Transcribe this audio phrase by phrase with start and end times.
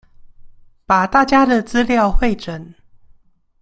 [0.87, 2.73] 把大家的資料彙整